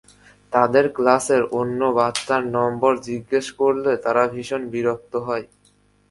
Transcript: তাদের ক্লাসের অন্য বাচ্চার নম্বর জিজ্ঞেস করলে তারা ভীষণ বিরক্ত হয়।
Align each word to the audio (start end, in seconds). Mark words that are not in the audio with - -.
তাদের 0.53 0.85
ক্লাসের 0.95 1.41
অন্য 1.59 1.81
বাচ্চার 1.97 2.41
নম্বর 2.57 2.93
জিজ্ঞেস 3.07 3.45
করলে 3.59 3.91
তারা 4.05 4.23
ভীষণ 4.33 4.61
বিরক্ত 4.73 5.13
হয়। 5.27 5.45